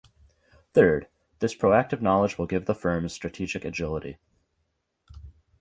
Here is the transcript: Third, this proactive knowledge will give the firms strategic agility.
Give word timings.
Third, 0.73 1.09
this 1.41 1.53
proactive 1.53 2.01
knowledge 2.01 2.39
will 2.39 2.47
give 2.47 2.65
the 2.65 2.73
firms 2.73 3.13
strategic 3.13 3.63
agility. 3.63 4.17